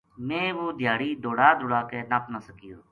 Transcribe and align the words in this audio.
میں 0.27 0.47
وہ 0.57 0.65
دھیاڑی 0.79 1.09
دوڑا 1.23 1.49
دوڑا 1.59 1.81
کے 1.89 1.99
نپ 2.09 2.23
نہ 2.33 2.39
سکیو 2.47 2.77